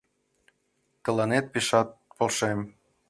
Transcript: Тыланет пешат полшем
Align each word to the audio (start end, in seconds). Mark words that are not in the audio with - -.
Тыланет 1.03 1.45
пешат 1.53 1.89
полшем 2.17 2.59